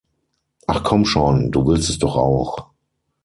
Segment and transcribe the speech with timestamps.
[0.65, 2.71] Ach komm schon, du willst es doch auch.